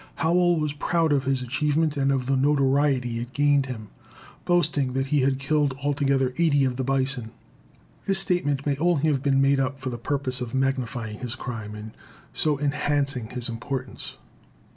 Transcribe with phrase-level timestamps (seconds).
[0.15, 3.89] Howell was proud of his achievement and of the notoriety it gave him,
[4.45, 7.29] boasting that he had killed altogether eighty of the bison.
[8.07, 11.91] This statement may only have been made for the purpose of magnifying his crime and
[12.33, 14.17] so enhancing his importance.